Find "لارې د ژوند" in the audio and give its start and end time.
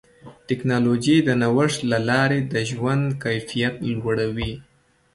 2.09-3.05